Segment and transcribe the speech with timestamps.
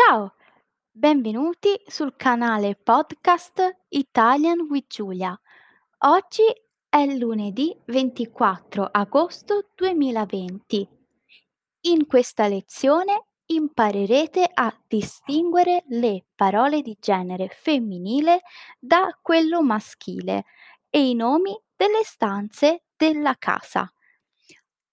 [0.00, 0.34] Ciao,
[0.92, 5.36] benvenuti sul canale podcast Italian with Giulia.
[6.04, 6.44] Oggi
[6.88, 10.88] è lunedì 24 agosto 2020.
[11.80, 18.42] In questa lezione imparerete a distinguere le parole di genere femminile
[18.78, 20.44] da quello maschile
[20.90, 23.92] e i nomi delle stanze della casa.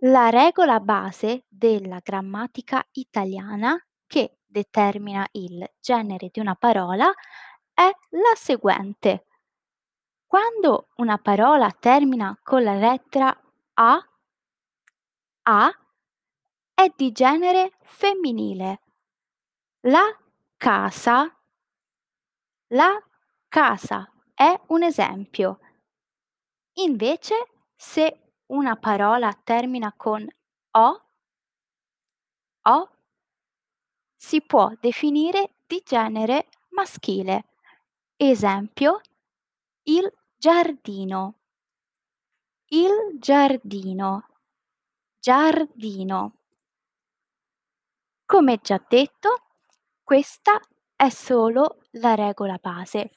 [0.00, 7.12] La regola base della grammatica italiana che determina il genere di una parola
[7.72, 9.26] è la seguente.
[10.26, 13.34] Quando una parola termina con la lettera
[13.74, 14.08] A,
[15.42, 15.70] A
[16.74, 18.80] è di genere femminile.
[19.82, 20.04] La
[20.56, 21.34] casa,
[22.68, 23.02] la
[23.48, 25.58] casa è un esempio.
[26.74, 27.34] Invece,
[27.76, 30.26] se una parola termina con
[30.72, 31.04] O,
[32.62, 32.99] O
[34.22, 37.46] si può definire di genere maschile.
[38.16, 39.00] Esempio,
[39.84, 41.36] il giardino.
[42.66, 44.26] Il giardino.
[45.18, 46.34] Giardino.
[48.26, 49.42] Come già detto,
[50.04, 50.60] questa
[50.94, 53.10] è solo la regola base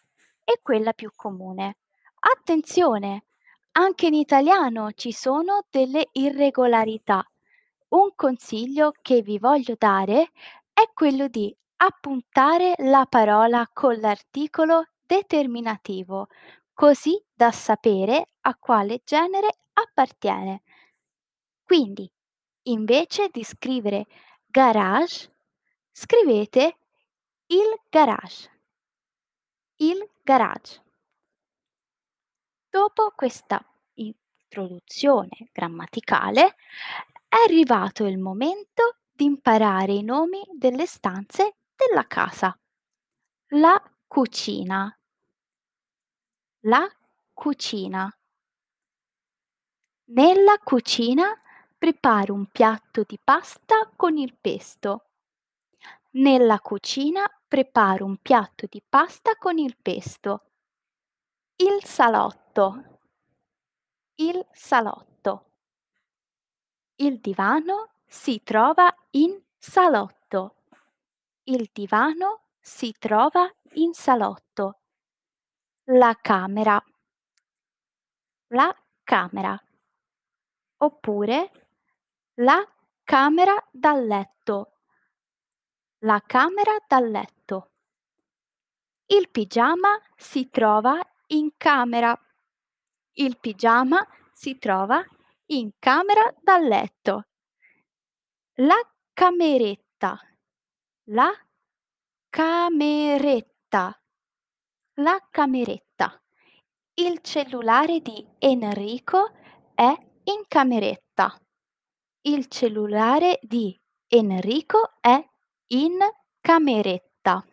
[0.46, 1.80] e quella più comune.
[2.20, 3.26] Attenzione,
[3.74, 7.30] anche in italiano ci sono delle irregolarità.
[7.90, 10.32] Un consiglio che vi voglio dare
[10.74, 16.28] è quello di appuntare la parola con l'articolo determinativo,
[16.74, 20.64] così da sapere a quale genere appartiene.
[21.64, 22.10] Quindi,
[22.64, 24.08] invece di scrivere
[24.46, 25.32] garage,
[25.92, 26.78] scrivete
[27.48, 28.50] il garage.
[29.76, 30.82] Il garage.
[32.70, 33.64] Dopo questa
[33.96, 36.56] introduzione grammaticale
[37.28, 42.58] è arrivato il momento di imparare i nomi delle stanze della casa.
[43.50, 44.98] La cucina.
[46.62, 46.90] La
[47.34, 48.18] cucina.
[50.06, 51.40] Nella cucina
[51.78, 55.10] preparo un piatto di pasta con il pesto.
[56.12, 60.52] Nella cucina preparo un piatto di pasta con il pesto.
[61.58, 63.00] Il salotto.
[64.16, 65.52] Il salotto.
[66.96, 70.58] Il divano si trova in salotto.
[71.46, 74.82] Il divano si trova in salotto.
[75.86, 76.82] La camera.
[78.50, 79.60] La camera.
[80.78, 81.52] Oppure
[82.36, 82.64] la
[83.04, 84.74] camera da letto.
[86.02, 87.72] La camera da letto.
[89.08, 92.18] Il pigiama si trova in camera.
[93.14, 95.04] Il pigiama si trova
[95.48, 97.26] in camera da letto.
[98.58, 98.78] La
[99.16, 100.16] cameretta.
[101.06, 101.32] La
[102.30, 104.00] cameretta.
[104.98, 106.22] La cameretta.
[106.94, 109.32] Il cellulare di Enrico
[109.74, 109.92] è
[110.26, 111.36] in cameretta.
[112.22, 113.76] Il cellulare di
[114.08, 115.20] Enrico è
[115.70, 115.98] in
[116.40, 117.44] cameretta.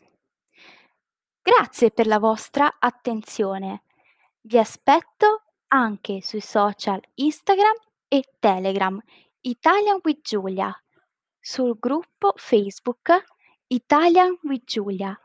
[1.40, 3.84] Grazie per la vostra attenzione.
[4.42, 9.02] Vi aspetto anche sui social Instagram e Telegram
[9.42, 10.70] Italian with Giulia,
[11.40, 13.24] sul gruppo Facebook
[13.68, 15.18] Italian with Giulia.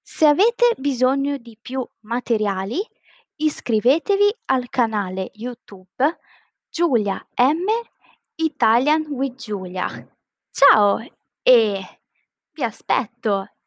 [0.00, 2.86] Se avete bisogno di più materiali,
[3.36, 6.18] iscrivetevi al canale YouTube
[6.68, 7.66] Giulia M
[8.36, 9.88] Italian with Giulia.
[10.50, 11.04] Ciao
[11.42, 12.00] e
[12.52, 13.57] vi aspetto